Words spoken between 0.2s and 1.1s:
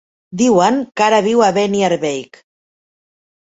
Diuen que